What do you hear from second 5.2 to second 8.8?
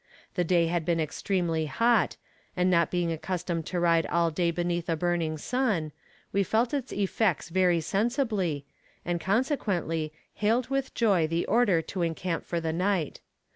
sun, we felt its effects very sensibly,